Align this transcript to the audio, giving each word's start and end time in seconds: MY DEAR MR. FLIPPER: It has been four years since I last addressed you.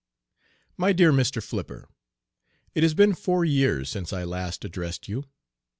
MY 0.77 0.93
DEAR 0.93 1.11
MR. 1.13 1.43
FLIPPER: 1.43 1.87
It 2.73 2.81
has 2.81 2.95
been 2.95 3.13
four 3.13 3.45
years 3.45 3.87
since 3.87 4.11
I 4.11 4.23
last 4.23 4.65
addressed 4.65 5.07
you. 5.07 5.25